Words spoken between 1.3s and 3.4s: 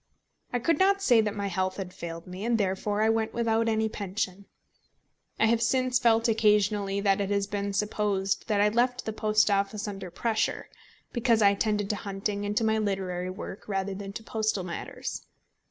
my health had failed me, and therefore I went